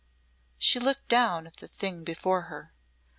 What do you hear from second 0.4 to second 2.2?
She looked down at the thing